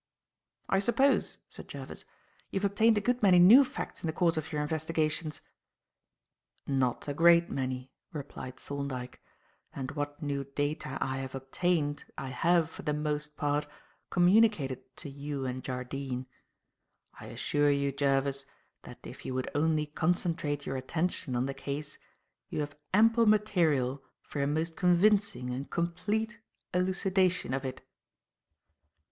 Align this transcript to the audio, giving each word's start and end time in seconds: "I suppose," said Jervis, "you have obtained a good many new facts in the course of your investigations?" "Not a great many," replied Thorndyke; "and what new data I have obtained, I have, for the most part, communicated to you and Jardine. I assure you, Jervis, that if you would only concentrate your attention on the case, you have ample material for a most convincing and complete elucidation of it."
"I 0.67 0.79
suppose," 0.79 1.41
said 1.47 1.67
Jervis, 1.67 2.05
"you 2.49 2.59
have 2.59 2.65
obtained 2.71 2.97
a 2.97 3.01
good 3.01 3.21
many 3.21 3.37
new 3.37 3.63
facts 3.63 4.01
in 4.01 4.07
the 4.07 4.13
course 4.13 4.35
of 4.35 4.51
your 4.51 4.63
investigations?" 4.63 5.41
"Not 6.65 7.07
a 7.07 7.13
great 7.13 7.51
many," 7.51 7.91
replied 8.11 8.57
Thorndyke; 8.57 9.21
"and 9.75 9.91
what 9.91 10.19
new 10.19 10.43
data 10.43 10.97
I 10.99 11.17
have 11.17 11.35
obtained, 11.35 12.05
I 12.17 12.29
have, 12.29 12.67
for 12.71 12.81
the 12.81 12.95
most 12.95 13.37
part, 13.37 13.67
communicated 14.09 14.79
to 14.95 15.07
you 15.07 15.45
and 15.45 15.63
Jardine. 15.63 16.25
I 17.19 17.27
assure 17.27 17.69
you, 17.69 17.91
Jervis, 17.91 18.47
that 18.81 19.05
if 19.05 19.23
you 19.23 19.35
would 19.35 19.51
only 19.53 19.85
concentrate 19.85 20.65
your 20.65 20.77
attention 20.77 21.35
on 21.35 21.45
the 21.45 21.53
case, 21.53 21.99
you 22.49 22.61
have 22.61 22.75
ample 22.91 23.27
material 23.27 24.01
for 24.23 24.41
a 24.41 24.47
most 24.47 24.75
convincing 24.75 25.51
and 25.51 25.69
complete 25.69 26.39
elucidation 26.73 27.53
of 27.53 27.63
it." 27.63 27.85